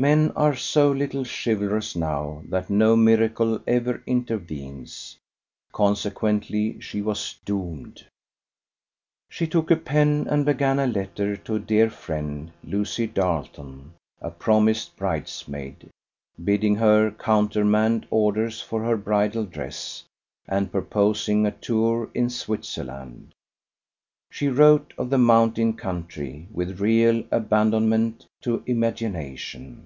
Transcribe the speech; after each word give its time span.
Men 0.00 0.30
are 0.36 0.54
so 0.54 0.92
little 0.92 1.24
chivalrous 1.24 1.96
now 1.96 2.44
that 2.50 2.70
no 2.70 2.94
miracle 2.94 3.60
ever 3.66 4.00
intervenes. 4.06 5.16
Consequently 5.72 6.80
she 6.80 7.02
was 7.02 7.34
doomed. 7.44 8.06
She 9.28 9.48
took 9.48 9.72
a 9.72 9.76
pen 9.76 10.28
and 10.30 10.46
began 10.46 10.78
a 10.78 10.86
letter 10.86 11.34
to 11.38 11.56
a 11.56 11.58
dear 11.58 11.90
friend, 11.90 12.52
Lucy 12.62 13.08
Darleton, 13.08 13.90
a 14.20 14.30
promised 14.30 14.96
bridesmaid, 14.96 15.88
bidding 16.44 16.76
her 16.76 17.10
countermand 17.10 18.06
orders 18.08 18.60
for 18.62 18.84
her 18.84 18.96
bridal 18.96 19.46
dress, 19.46 20.04
and 20.46 20.70
purposing 20.70 21.44
a 21.44 21.50
tour 21.50 22.08
in 22.14 22.30
Switzerland. 22.30 23.34
She 24.30 24.48
wrote 24.48 24.92
of 24.98 25.08
the 25.08 25.16
mountain 25.16 25.72
country 25.72 26.48
with 26.52 26.80
real 26.80 27.24
abandonment 27.32 28.26
to 28.42 28.62
imagination. 28.66 29.82